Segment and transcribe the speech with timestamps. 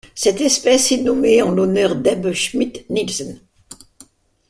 [0.15, 3.39] Cette espèce est nommée en l'honneur d'Ebbe Schmidt Nielsen.